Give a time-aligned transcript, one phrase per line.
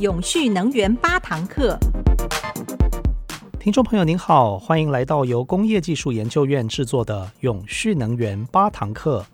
[0.00, 1.76] 永续能源八堂课。
[3.58, 9.26] 听众朋友您好，欢迎来到由工业技术研究院制作的永续能源八堂课。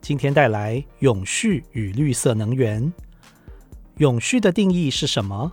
[0.00, 2.90] 今天带来永续与绿色能源。
[3.98, 5.52] 永续的定义是什么？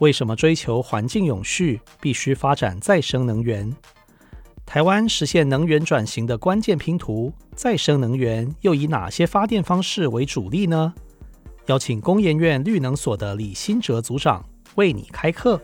[0.00, 3.74] 为什么追求环境永续必须发展再生能源？
[4.66, 10.92] 台湾实现能源转型的关键拼图，再生能源又以哪些发电方式为主力呢？
[11.70, 15.56] 邀请工研院绿能所的李新哲组长为你开课。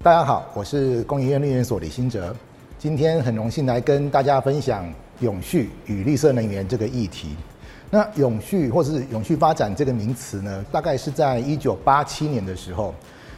[0.00, 2.32] 大家好，我是工研院绿能所李新哲，
[2.78, 4.88] 今天很荣幸来跟大家分享
[5.18, 7.34] 永续与绿色能源这个议题。
[7.90, 12.94] 那永续或是永续发展这个名词呢，大概是在一九八七年的时候，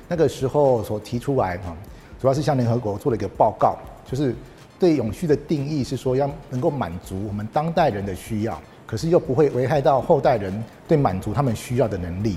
[0.08, 1.74] 那个时候所提出来哈，
[2.20, 4.36] 主要是向联合国做了一个报告，就是
[4.78, 8.60] 对永续的定义是说要能够满足我们当代人的需要。
[8.90, 10.52] 可是又不会危害到后代人
[10.88, 12.36] 对满足他们需要的能力，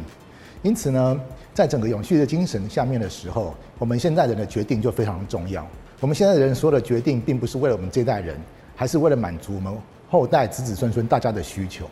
[0.62, 1.20] 因此呢，
[1.52, 5.66] 在整个永续的精神下面的时候，我们现在人的决定就非常重要。
[6.00, 8.38] 我们现在人所有的决定，并不是为了我们这代人，
[8.76, 9.76] 还是为了满足我们
[10.08, 11.90] 后代子子孙孙大家的需求。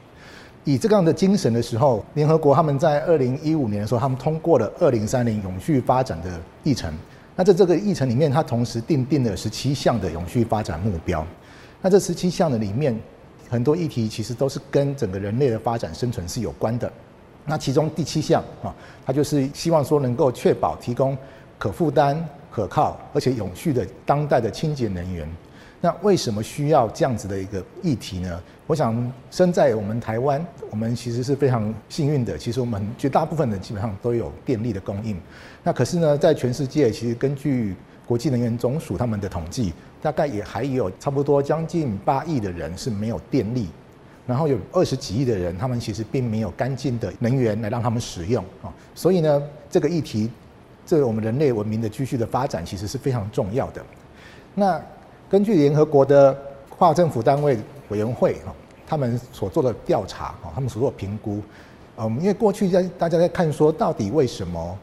[0.63, 6.93] 以这样的精神的时候，联合国他们在二零一五年的时候，他们通过了二零三零永续发展的议程。
[7.35, 11.25] 那在这个议程里面，它同时订定了十七项的永续发展目标。
[11.81, 12.95] 那这十七项的里面，
[13.51, 16.89] 很多议题其实都是跟整个人类的发展生存是有关的。
[17.45, 18.73] 那其中第七项啊，
[19.05, 21.17] 它就是希望说能够确保提供
[21.59, 25.27] 可负担、可靠而且永续的当代的清洁能源。
[25.81, 28.41] 那为什么需要这样子的一个议题呢？
[28.67, 32.37] 我想，身在我们台湾，我们其实是非常幸运的。
[32.37, 35.19] 其实我们绝大部分人基本上都有电力的供应。
[35.61, 39.73] 那可是呢，在全世界，其实根据国际能源总署他们的统计。
[40.01, 43.67] 大概也还有差不多将近八亿的人是没有电力，
[44.25, 48.73] 然后有二十几亿的人，他们其实并没有干净的能源来让他们使用啊。
[48.95, 50.31] 所以呢，这个议题，
[50.85, 53.81] 这我们人类文明的继续的发展，其实是非常重要的。
[54.55, 54.81] 那
[55.29, 56.35] 根据联合国的
[56.67, 57.57] 跨政府单位
[57.89, 58.49] 委员会啊，
[58.87, 61.41] 他们所做的调查啊，他们所做的评估，
[61.97, 64.77] 嗯，因为过去在大家在看说，到底为什么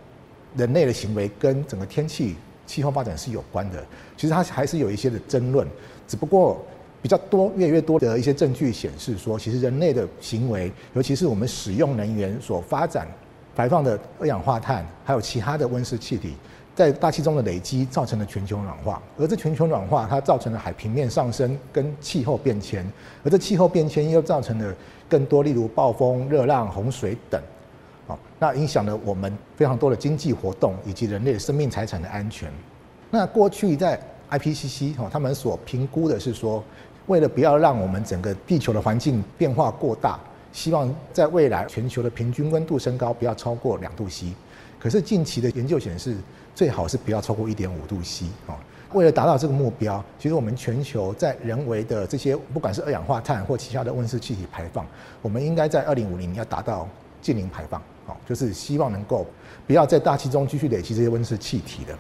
[0.57, 2.37] 人类的行为跟整个天气。
[2.69, 3.83] 气候发展是有关的，
[4.15, 5.67] 其实它还是有一些的争论，
[6.07, 6.63] 只不过
[7.01, 13.09] 比较多、越来越多的一些证据显示说，其实人类的行为，尤其是我们使用能源所发展
[13.57, 16.35] 排放的二氧化碳，还有其他的温室气体，
[16.75, 19.03] 在大气中的累积，造成了全球暖化。
[19.17, 22.85] 而这全球暖化，它造成了海平面上升跟气候变迁，
[23.25, 24.75] 而这气候变迁又造成了
[25.09, 27.41] 更多，例如暴风、热浪、洪水等。
[28.09, 32.51] 好，那影响了我们非常多的经济活动以及人类的生命财产的安全。
[33.11, 36.65] 那过去在 IPCC 哈，他们所评估的是说，
[37.07, 40.19] 为了不要让我们整个地球的环境变化过大，
[40.53, 44.33] 希望在未来全球的平均温度升高不要超过两度 C。
[44.79, 46.17] 可是近期的研究显示，
[46.55, 48.57] 最好是不要超过一点五度 C 啊。
[48.95, 54.87] 为了达到这个目标，其实我们全球在人为的这些不管是二氧化碳或其他的温室气体排放，
[55.21, 56.89] 我们应该在二零五零要达到
[57.21, 57.81] 净零排放。
[58.27, 59.27] 就是希望能够
[59.67, 61.95] 不要在大气中继续累积这些温室气体的。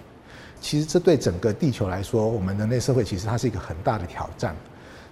[0.59, 4.57] 其实这对整个地球来说，我们人类社会其实它是一个很大的挑战。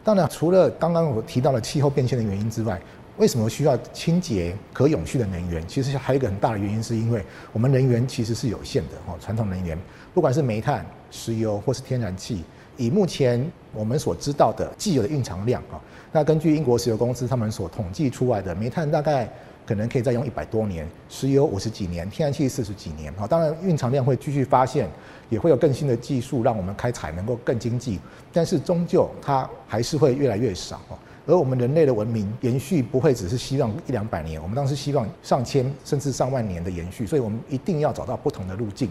[0.03, 2.81] 当然，除了刚刚我提到的气候变迁的原因之外，
[3.19, 5.63] 为什么需要清洁可永续的能源？
[5.69, 7.23] 其实还有一个很大的原因，是因为
[7.53, 9.19] 我们能源其实是有限的哦。
[9.21, 9.79] 传统能源，
[10.15, 12.43] 不管是煤炭、石油或是天然气，
[12.79, 15.77] 以目前我们所知道的既有的蕴藏量啊，
[16.11, 19.31] 那根据英国石油公司他们所统计出来的，煤炭大概。
[19.67, 23.13] 可能可以再用一百多年，石油五十几年，天然气四十几年。
[23.15, 24.89] 好，当然蕴藏量会继续发现，
[25.29, 27.99] 也会有更新的技术让我们开采能够更经济，
[28.33, 30.81] 但是终究它还是会越来越少。
[31.27, 38.89] 而我们人类的文明延续不会只是希望一两百年，我们当时希望上千甚至上万年的延续，所以我们一定要找到不同的路径。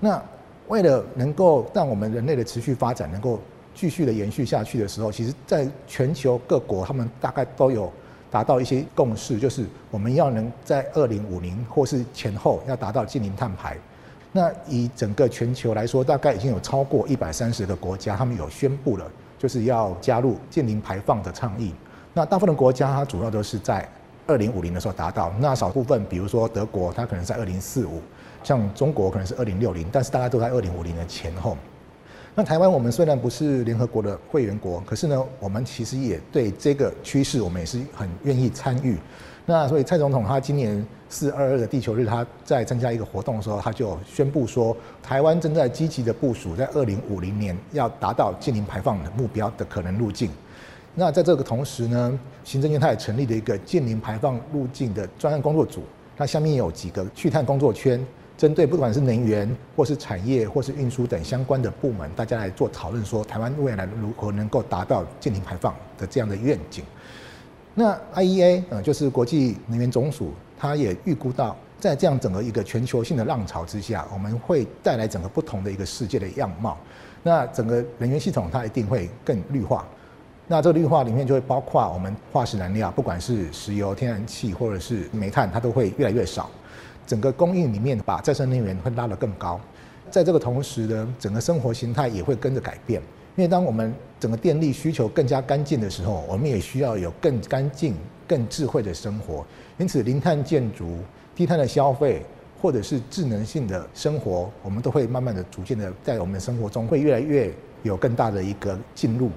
[0.00, 0.20] 那
[0.66, 3.38] 为了能够让我们人类的持续发展能够
[3.72, 7.92] 继续的延续下去的时候，其实在全球各国他们大概都有。
[8.30, 13.76] 达到一些共识，就是我们要能在二零五零或是前后要达到净零碳排。
[14.30, 19.06] 那以整个全球来说，大概已经有超过一百三十个国家，他们有宣布了，
[19.38, 21.72] 就是要加入净零排放的倡议。
[22.12, 23.88] 那大部分国家，它主要都是在
[24.26, 25.32] 二零五零的时候达到。
[25.40, 28.00] 那少部分，比如说德国，它可能在二零四五；
[28.44, 31.56] 像中国可能是二零六零，但是大概都在二零五零的前后。
[32.38, 38.96] 那台湾我们虽然不是联合国的会员国，可是呢，我们其实也对这个趋势，我们也是很愿意参与。
[39.44, 50.30] 那所以蔡总统他今年四二二的地球日，他在参加一个活动的时候，他就宣布说，台湾正在积极的部署，在二零五零年要达到净零排放的目标的可能路径。
[50.94, 55.82] 那在这个同时呢，行政院它也成立了一个净零排放路径的专案工作组，
[56.16, 58.00] 它下面有几个去碳工作圈，
[58.38, 66.84] 针对不管是能源或是产业或是运输等相关的部门，大家来做讨论，说台湾未来如何能够达到净零排放的这样的愿景。
[67.74, 76.78] 那 IEA 呃，就是国际能源总署，它也预估到，在这样整个一个全球性的浪潮之下，我们会带来整个不同的一个世界的样貌。
[77.24, 79.84] 那整个能源系统它一定会更绿化。
[80.46, 86.48] 那这个绿化里面就会包括我们化石燃料，不管是石油、天然气或者是煤炭，它都会越来越少。
[87.08, 89.58] 整个供应里面把再生能源会拉得更高。
[90.10, 93.00] 在这个同时呢，整个生活形态也会跟着改变。
[93.34, 97.94] 因为当我们整个电力需求更加干净的时候，我们也需要有更干净、
[98.26, 99.46] 更智慧的生活。
[99.78, 100.98] 因此，零碳建筑、
[101.34, 102.22] 低碳的消费，
[102.60, 107.50] 或者是智能性的生活，我们都会慢慢的、逐渐的在我们的生活中会越来越
[107.84, 109.30] 有更大的一个进入。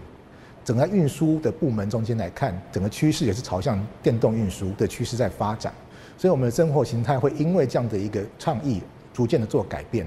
[0.66, 5.74] 整个运输的部门中间来看，整个趋势也是朝向电动运输的趋势在发展。
[6.22, 8.80] 所以，我们的生活形态会因为这样的一个倡议，
[9.12, 10.06] 逐渐的做改变。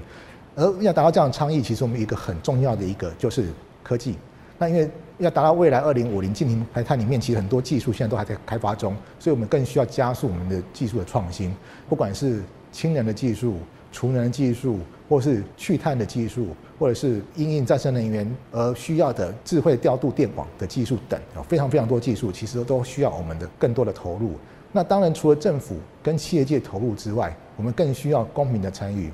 [0.55, 3.47] 而要达到这样的倡议，其实我们一个很重要的一个就是。
[3.87, 4.15] 科技，
[4.57, 4.89] 那因为
[5.19, 11.53] 要达到未来二零五零净零排碳里面，其实很多技术现在都还在开发中，所以我们更需要加速我们的技术的创新，
[11.87, 12.41] 不管是
[12.71, 13.57] 氢能的技术、
[13.91, 16.47] 储能的技术，或是去碳的技术，
[16.79, 24.31] 或者是因应再生能源而需要的智慧调度电网的技术等，有非常非常多技术，其实都需要我们的更多的投入。
[24.75, 29.09] 那当然，除了政府跟企业界投入之外，我们更需要公民的参与。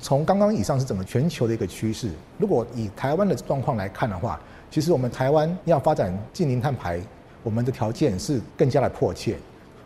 [0.00, 2.10] 从刚刚以上是整个全球的一个趋势。
[2.36, 4.40] 如果以台湾的状况来看的话，
[4.72, 7.00] 其实我们台湾要发展近零碳排，
[7.44, 9.36] 我们的条件是更加的迫切。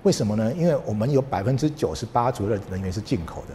[0.02, 0.50] 为什么呢？
[0.54, 3.54] 因为我们有百分之九十八左右的能源是进口的。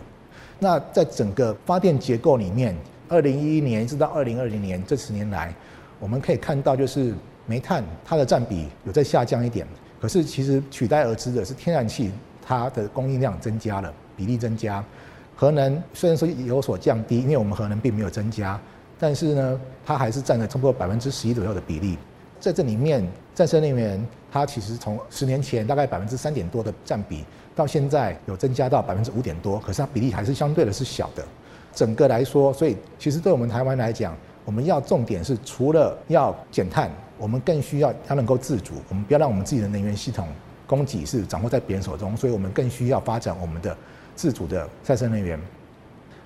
[0.59, 2.77] 那在整个发电结构里面，
[3.09, 5.51] 二零一一年一直到二零二零年这十年来，
[5.99, 7.15] 我们可以看到就是
[7.47, 9.65] 煤炭它的占比有在下降一点，
[10.03, 12.11] 可是其实取代而之的是天然气，
[12.45, 14.83] 它的供应量增加了，比例增加。
[15.33, 18.59] 核能虽然说有所降低，因为我们核能并没有增加，
[18.99, 21.97] 但是呢，它还是占了差不多百分之十一左右的比例。
[22.37, 23.01] 在这里面，
[23.33, 27.23] 再生能源它其实从十年前大概百分之三点多的占比，
[27.55, 31.23] 到现在有增加到百分之五点多，可是它比例还是相对的是小的。
[31.73, 34.13] 整个来说，所以其实对我们台湾来讲，
[34.43, 40.27] 我们要重点是除了要减碳，我们更需要它能够自主，我们不要让我们自己的能源系统
[40.67, 43.75] 供给是掌握在别人手中，所以我们更需要发展我们的。
[44.15, 45.39] 自主的再生能源，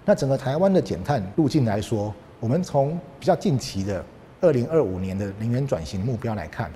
[0.03, 4.03] 那整个台湾的减碳路径来说，我们从比较近期的
[4.41, 6.69] 二零二五年的能源转型目标来看，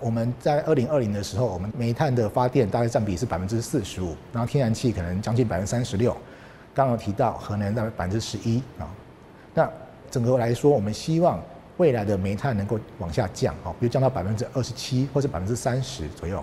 [0.00, 6.16] 我们在二零二零的时候，我们煤炭的发电大概占比是百分之四十五，然后天然气可能将近百分之三十六，
[6.74, 8.90] 刚刚提到核能大概百分之十一啊。
[9.54, 9.70] 那
[10.10, 11.40] 整个来说，我们希望
[11.76, 16.42] 未来的煤炭能够往下降啊，比如降到百分之二十七或者百分之三十左右。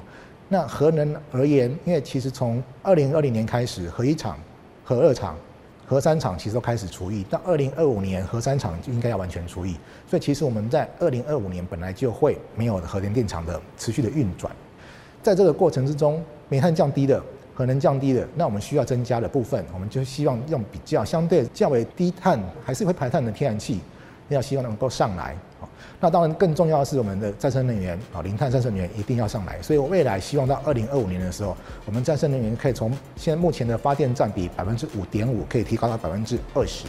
[0.49, 4.37] 那核能而言，因为其实从二零二零年开始，核一厂、
[4.83, 5.35] 核二厂、
[5.87, 9.75] 核三厂其实都开始除役，到二零二五年核三厂就应该要完全除役。
[10.07, 14.53] 所以其实我们在二零二五年本来就会没有核电电厂的持续的运转。
[15.23, 17.23] 在这个过程之中，煤炭降低的，
[17.55, 23.79] 核能降低的，那我们需要增加的部分，我们就希望用比较相对较为低碳，还是会排碳的天然气，
[24.29, 25.35] 要希望能够上来。
[25.99, 29.61] 那当然，更重要的是我们的再生能源啊，零碳再生能源一定要上来。
[29.61, 36.85] 所以，我未来希望到二零二五年的时候，我们再生能源可以从现在目前的发电占比百分之五点五，可以提高到百分之二十。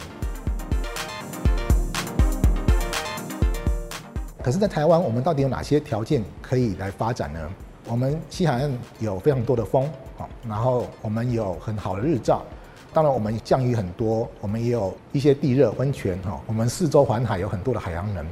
[4.43, 7.39] 可是，在台湾，我们到底有哪些条件可以来发展呢？
[7.87, 9.85] 我们西海岸有非常多的风
[10.17, 12.43] 啊，然后我们有很好的日照。
[12.95, 16.39] 当然，我们降雨很多，我们也有一些地热温泉哈。
[16.47, 18.25] 我们四周环海有很多的海洋能，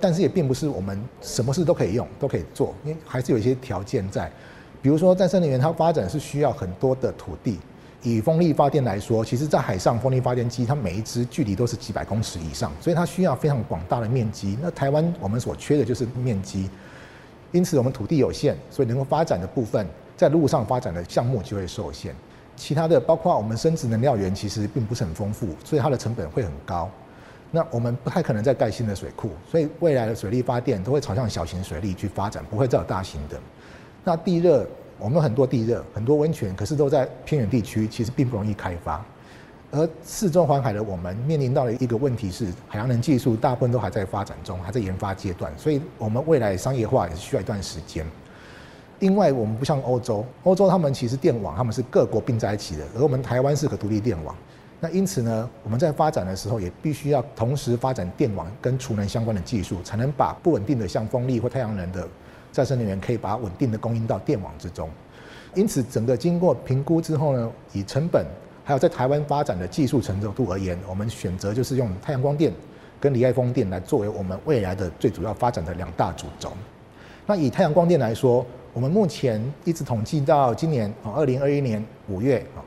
[0.00, 4.32] 但是也并不是我们什么事都可以用，都可以做，因为还是有一些条件在。
[4.80, 7.58] 比如说，再生能源它发展是需要很多的土地。
[8.02, 14.56] 以风力发电来说，其实在海上风力发电机，它每一支距离都是几百公尺以上，所以它需要非常广大的面积。
[14.62, 16.70] 那台湾我们所缺的就是面积，
[17.52, 22.14] 因此我们土地有限，所以能够发展的部分，在陆上发展的项目就会受限。
[22.56, 26.90] 其他的包括我们生殖能料源其实并不是很丰富，所以它的成本会很高。
[27.52, 33.38] 那我们不太可能再盖新的水库，所以未来的水力发电都会朝向小型水力去发展，不会再有大型的。
[34.02, 34.66] 那地热，
[34.98, 39.04] 我们很多地热，很多温泉，可是都在偏远地区，其实并不容易开发。
[39.70, 48.06] 而四周环海的我们面临到的一个问题是，海洋能技术大部分都还在发展中，还在研发阶段，所以我们未来商业化也是需要一段时间。
[49.00, 54.34] 另外，我们不像欧洲，欧洲他们其实电网他们是各国并在一起的，而我们台湾是个独立电网。
[54.80, 62.06] 那因此呢，我们在发展的时候也必须要同时发展电网跟储能相关的技术，才能把不稳定的像风力或太阳能的
[62.52, 64.88] 再生能源可以把稳定的供应到电网之中。
[65.54, 68.24] 因此，整个经过评估之后呢，以成本
[68.64, 72.52] 还有在台湾发展的技术成熟度而言，我们选择就是用太阳光电
[73.00, 76.52] 跟离岸风电来作为我们未来的最主要发展的两大主轴。
[77.26, 78.44] 那以太阳光电来说，
[78.76, 82.60] 我们目前一直统计到今年啊，二零二一年五月啊，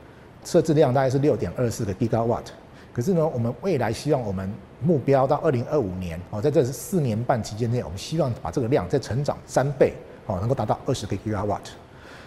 [0.44, 2.46] 设置量大概是六点二四个 Gigawatt。
[2.92, 4.52] 可是呢，我们未来希望我们
[4.82, 9.92] 目标到二零二五年哦，在这四年半期间内，我们希望把这个量再成长三倍
[10.26, 11.60] 哦，能够达到二十个 Gigawatt。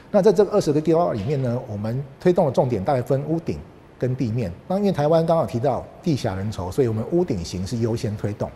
[0.09, 3.59] 那在这个二十个 Gigawatt 里面呢，我们推动的重点大概分屋顶
[3.99, 4.49] 跟地面。
[4.65, 8.49] 那因为台湾刚好提到地狭人稠，所以我们屋顶型是优先推动。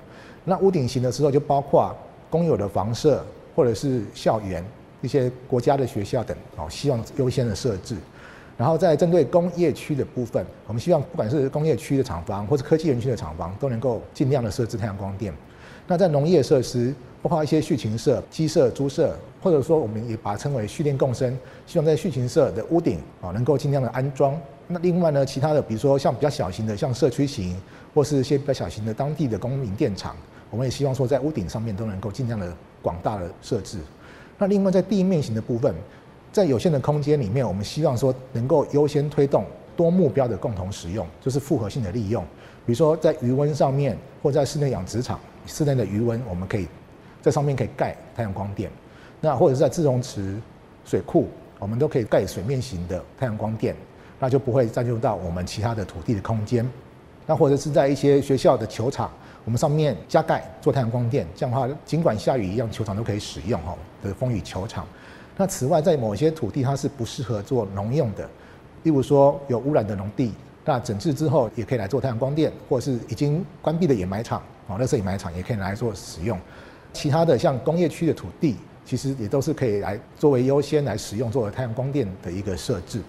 [0.46, 1.94] 那屋顶型的时候就包括
[2.30, 3.22] 公有的房舍
[3.54, 4.64] 或者是校园、
[5.02, 7.96] 一些国家的学校等哦，希望优先的设置。
[8.58, 15.32] 然后在针对工业区的部分，我们希望不管是工业区的厂房或者科技园区的厂房，都能够尽量的设置太阳光电。
[15.86, 21.38] 那在农业设施，包括一些畜禽舍、鸡舍、猪舍，或者说我们也把它称为畜电共生，
[21.68, 24.36] 希望在畜禽舍的屋顶啊，能够尽量的安装。
[24.68, 27.56] 那另外呢，其他的比如说像比较小型的，像社区型，
[27.94, 30.16] 或是一些比较小型的当地的公民电厂，
[30.50, 32.52] 我们也希望说在屋顶上面都能够尽量的
[32.82, 33.78] 广大的设置。
[34.38, 35.74] 那另外在地面型的部分。
[36.30, 39.44] 在有限的空间里面，我们希望说能够优先推动
[39.76, 42.24] 多目标的共同使用，就是复合性的利用。
[42.64, 46.68] 比如说在余温上面，或在室内养殖场室内的余温，我们可以
[47.24, 48.70] 在上面可以盖太阳光电。
[49.20, 50.36] 那或者是在自融池、
[50.86, 51.28] 水库，
[51.58, 53.76] 我们都可以盖水面型的太阳光电，
[54.20, 56.70] 那就不会占用到我们其他的土地的空间。
[57.26, 59.10] 那或者是在一些学校的球场，
[59.48, 63.74] 我们上面加盖做太阳光电，这样的话，尽管下雨一样，球场都可以使用哈
[64.04, 64.86] 的风雨球场。
[65.38, 68.30] 那此外，在某些土地它是不适合做农用的，
[68.84, 70.34] 例如说有污染的农地，
[70.66, 76.38] 那整治之后也可以来做太阳光电，或是已经关闭的掩埋场，啊，垃圾掩埋场也可以来做使用。
[76.92, 83.02] 其他的像工业区的土地，其实也都是可以来作为优先来使用作为太阳光电的一个设置。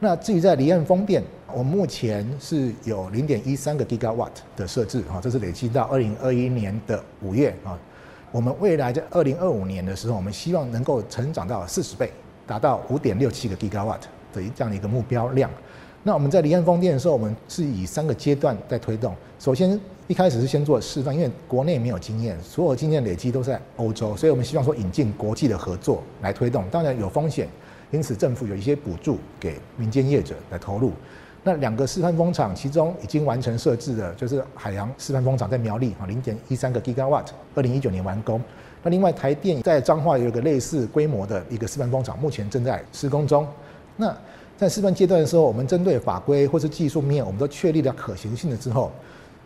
[0.00, 1.22] 那至于在离岸风电，
[1.56, 7.78] 我们目前是有零点一三个 Gigawatt 的设置，哈，这是累积到二零二一年的五月啊。
[8.32, 12.10] 我们未来在二零二五年的时候，我们希望能够成长到四十倍，
[12.44, 14.00] 达到五点六七个 Gigawatt
[14.32, 15.48] 的这样的一个目标量。
[16.02, 19.14] 那我们在离岸风电的时候，我们是以三个阶段在推动。
[19.38, 26.64] 首先一开始是先做示范，因为国内没有经验，所有经验累积都在欧洲，所以我们希望说引进国际的合作来推动。
[26.68, 27.48] 当然有风险，
[27.92, 30.90] 因此政府有一些补助给民间业者来投入。
[31.46, 38.40] 那两个示范风场，其中已经完成设置的，就是海洋示范风场在苗栗啊，零点一三个 Gigawatt，二零一九年完工。
[38.82, 43.46] 那另外台电在彰化有一个类似规模的一个示范风场，目前正在施工中。
[43.96, 44.16] 那
[44.56, 48.90] 在示范阶段的时候，我们针对法规或是技术面，我们都确立了可行性的之后，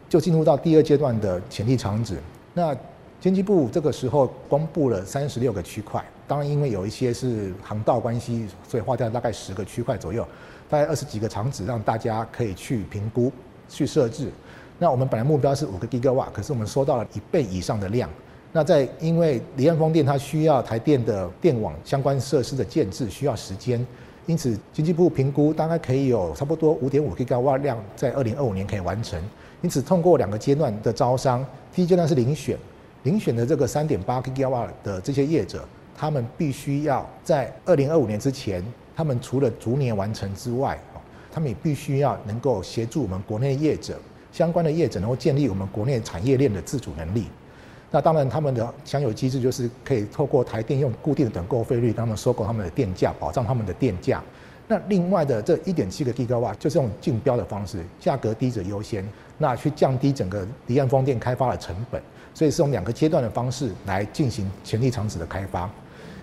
[0.08, 2.16] 就进入到第二阶段的潜力场址。
[2.54, 2.76] 那
[3.20, 10.24] 经济部这个时候公布了三十六个区块，当然因为有一些是航道关系，所以划掉大概十个区块左右。
[10.68, 13.32] 大概二十几个场址，让大家可以去评估、
[13.68, 14.30] 去设置。
[14.78, 18.08] 那我们本来目标是五个 Gigawatt，可是我们收到了一倍以上的量。
[18.52, 23.84] 那在因为离岸风电它需要台电的电网相关设施的建置需要时间，
[24.26, 29.20] 因此经济部评估大概可以有差不多五点五 Gigawatt 量在二零二五年可以完成。
[29.62, 31.44] 因此通过两个阶段的招商，
[31.74, 32.56] 第一阶段是遴选，
[33.04, 38.62] 遴选的这个三点八 Gigawatt 的这些业者，他们必须要在二零二五年之前。
[38.98, 40.76] 他们除了逐年完成之外，
[41.30, 43.96] 他们也必须要能够协助我们国内业者
[44.32, 47.28] 相关的业者，能够建立我们国内产业链的自主能力。
[47.92, 54.20] 那当然，他们的享有机制就是可以透过台电用固定的等购费率，他们收购他们的电价，保障他们的电价。
[54.66, 62.02] 那另外的这一点七个 Gigawatt 就是用竞标的方式，价格低者优先，那去降低整个离岸风电开发的成本。
[62.34, 65.70] 所以是用两个阶段的方式来进行潜力场址的开发。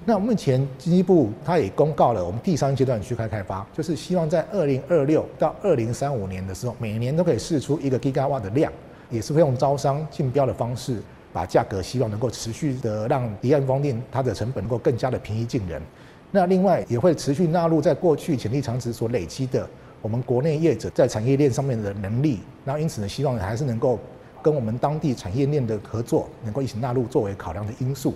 [0.08, 8.72] 那目前经济部它也公告了，我们第三阶段区块开发，就是希望在二零二六到二零三五年的时候，每年都可以试出一个 Gigawatt 的量，
[9.10, 11.02] 也是会用招商竞标的方式，
[11.34, 15.82] 把价格希望能够持续的让离岸风电它的成本能够更加的平易近人。
[16.30, 19.68] 那另外也会持续纳入在过去潜力场址所累积的
[20.04, 23.98] 我们国内业者在产业链上面的能力，然后因此呢，希望还是能够
[24.44, 28.14] 跟我们当地产业链的合作，能够一起纳入作为考量的因素。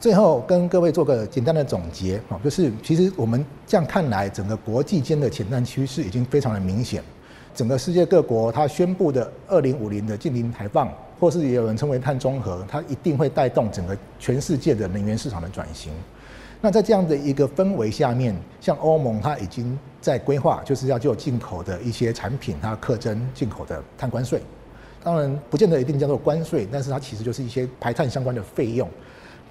[0.00, 7.02] 最后跟各位做个简单的总结啊，就是其实我们这样看来，整个国际间的潜在趋势已经非常的明显。
[7.54, 15.92] 整个世界各国它宣布的二零五零的净零排放，或是也有人称为碳中和，它一定会带动整个全世界的能源市场的转型。
[16.60, 24.42] 那在这样的一个氛围下面，像欧盟它已经在规划，就是要就进口的一些产品，它课征进口的碳关税。
[25.02, 28.88] 当然不见得一定叫做关税，但是它其实就是一些排碳相关的费用。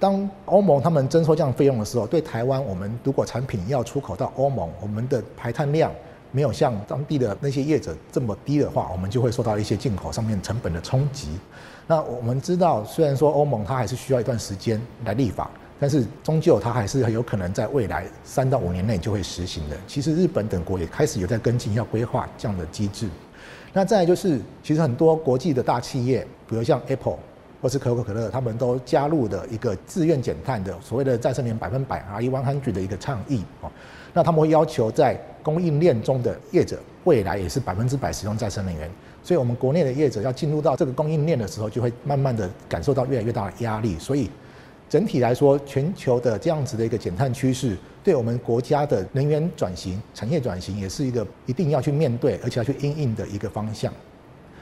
[0.00, 5.90] 当欧盟他们征收这样费用的时候，对台湾，我们如果产品要出口到欧盟，我们的排碳量
[6.30, 11.28] 没有像当地的那些业者这么低的话，我们就会受到一些进口上面成本的冲击。
[11.86, 19.76] 那我们知道，虽然说欧盟它还是需要一段时间来立法，但是终究它还是很有可能在未来三到五年内就会实行的。
[19.86, 23.08] 其实日本等国也开始有在跟进，要规划这样的机制。
[23.72, 27.18] 那再来就是，其实很多国际的大企业，比如像 Apple
[27.64, 33.72] 或是可口可乐，他们都加入了一个自愿减碳的所谓的再生能源百分百 RE100 的一个倡议哦。
[34.12, 38.90] 那他们会要求在供应链中的业者未来也是百分之百使用再生能源。
[39.22, 43.98] 所以我们国内的业者要进入到这个供应链的时候，就会慢慢的感受到越来越大的压力。
[43.98, 44.28] 所以
[44.86, 47.78] 整体来说，全球的这样子的一个减碳趋势。
[48.02, 53.90] 对我们国家的能源转型、产业转型，也是一个一定要去面对，而且要去应应的一个方向。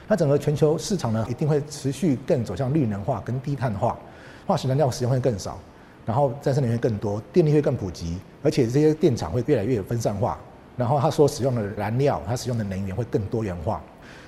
[0.07, 3.97] 那整个全球市场呢，一定会持续更走向绿能化跟低碳化，
[4.45, 5.57] 化石燃料使用会更少，
[6.05, 10.39] 然后再生能源更多，电力会更普及，而且这些电厂会越来越分散化，
[10.77, 13.81] 然后它所使用的燃料，它使用的能源会更多元化。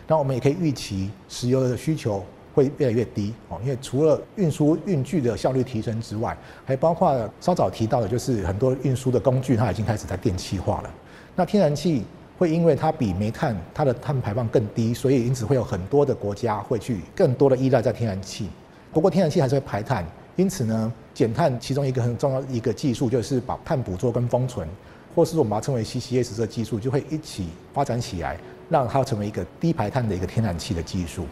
[0.07, 2.23] 那我们也可以预期石油的需求。
[2.55, 10.89] 会越来越低哦，因为除了运输运具的效率提升之外，还包括稍早提到的，就是很多运输的工具它已经开始在电气化了。
[11.35, 12.05] 那天然气
[12.37, 18.49] 会因为它比煤炭它的碳排放更低，所以因此会有很多的国家会去更多的依赖在天然气。
[18.91, 24.67] 不过天然气还是会排碳，因此呢，减碳其中一个很重要一个技术就是把碳捕捉跟封存，
[25.13, 28.37] 或是我们把它称为 CCS 这技术，就会一起发展起来，
[28.69, 31.25] 让它成为一个低排碳的一个天然气的技术。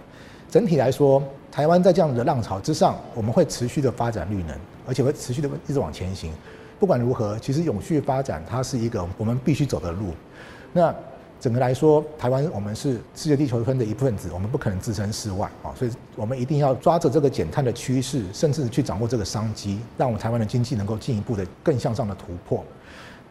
[0.50, 4.56] 整体来说，台湾在这样的浪潮之上，我们会持续的发展绿能，
[4.88, 6.32] 而且会持续的一直往前行。
[6.80, 10.08] 不管如何，其实永续发展它是一个我们必须走的路。
[10.74, 10.94] 那
[11.40, 22.64] 整个来说，台湾我们是世界地球村的一份子，我们不可能置身事外啊，所以我们一定要抓着这个减碳的趋势，甚至去掌握这个商机，让我们台湾的经济能够进一步的更向上的突破。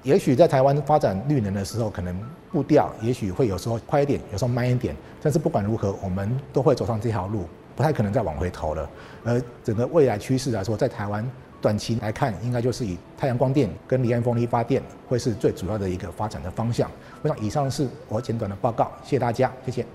[0.03, 2.15] 也许在台湾发展绿能的时候，可能
[2.51, 4.95] 步调也许会有时候快一点，有时候慢一点。
[5.23, 8.91] 但是不管如何，我们都会走上这条路，不太可能再往回头了。
[9.25, 11.25] 而整个未来趋势来说，在台湾
[11.63, 16.91] 短期来看，应该就是以太阳光电跟离岸风力发电会是最主要的一个发展的方向。
[17.23, 19.87] 我想以上是我简短的报告，谢谢大家，谢谢。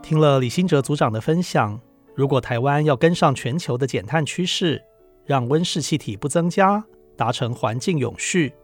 [0.00, 1.78] 听了李兴哲组长的分享。
[2.14, 4.80] 如果台湾要跟上全球的减碳趋势，
[5.24, 6.82] 让温室气体不增加，
[7.16, 8.54] 达成环境永续，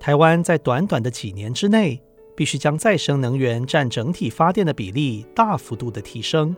[0.00, 2.02] 台湾在短短的几年之内，
[2.36, 6.54] 必须将再生能源占整体发电的比例大幅度的提升。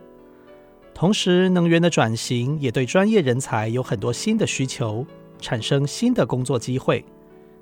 [0.97, 5.05] 同时，能源的转型也对专业人才有很多新的需求，
[5.39, 7.05] 产生新的工作机会。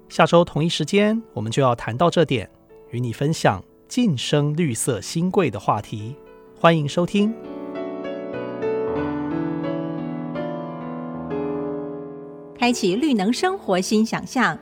[0.07, 2.49] 下周同一时间，我们就要谈到这点，
[2.91, 6.15] 与你分享晋升绿色新贵的话题。
[6.57, 7.33] 欢迎收听。
[12.57, 14.57] 开启绿能生活新想象，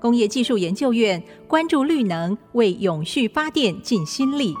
[0.00, 4.54] 工业技术研究院关注绿能，为永续发电尽心力。